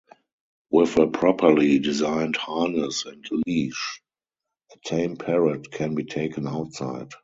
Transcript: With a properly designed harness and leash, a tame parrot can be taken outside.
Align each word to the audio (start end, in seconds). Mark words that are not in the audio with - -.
With 0.71 0.97
a 0.97 1.05
properly 1.05 1.77
designed 1.77 2.35
harness 2.35 3.05
and 3.05 3.23
leash, 3.45 4.01
a 4.73 4.77
tame 4.79 5.15
parrot 5.15 5.69
can 5.69 5.93
be 5.93 6.05
taken 6.05 6.47
outside. 6.47 7.09